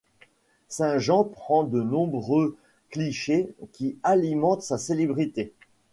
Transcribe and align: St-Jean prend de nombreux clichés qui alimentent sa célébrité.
St-Jean 0.67 1.25
prend 1.25 1.63
de 1.63 1.79
nombreux 1.79 2.57
clichés 2.89 3.53
qui 3.71 3.99
alimentent 4.01 4.63
sa 4.63 4.79
célébrité. 4.79 5.53